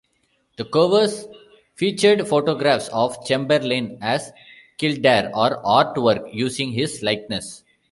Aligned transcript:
The 0.57 0.65
covers 0.65 1.27
featured 1.75 2.27
photographs 2.27 2.87
of 2.87 3.23
Chamberlain 3.23 3.99
as 4.01 4.31
Kildare, 4.79 5.29
or 5.31 5.61
artwork 5.61 6.33
using 6.33 6.71
his 6.71 7.03
likeness. 7.03 7.63